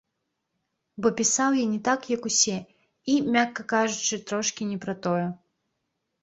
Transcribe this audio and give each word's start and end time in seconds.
Бо 1.05 1.09
пісаў 1.19 1.51
я 1.57 1.65
не 1.73 1.77
так, 1.87 2.07
як 2.13 2.21
усе 2.29 2.55
і, 2.55 3.13
мякка 3.37 3.67
кажучы, 3.75 4.21
трошкі 4.33 4.63
не 4.73 4.77
пра 4.87 4.93
тое. 5.05 5.27